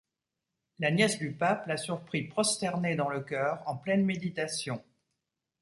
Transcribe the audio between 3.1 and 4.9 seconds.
chœur en pleine méditation.